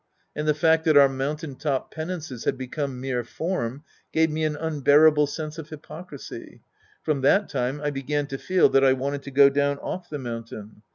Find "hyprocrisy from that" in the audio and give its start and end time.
5.69-7.49